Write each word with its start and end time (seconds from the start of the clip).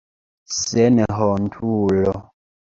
Senhontulo! 0.59 2.13